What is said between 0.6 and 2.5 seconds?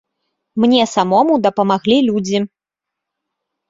Мне самому дапамаглі людзі.